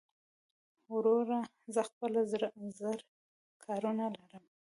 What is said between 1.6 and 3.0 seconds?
زه خپله زر